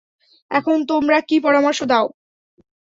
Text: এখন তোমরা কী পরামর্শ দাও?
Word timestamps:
এখন 0.51 0.77
তোমরা 0.87 1.17
কী 1.21 1.37
পরামর্শ 1.39 1.79
দাও? 1.83 2.05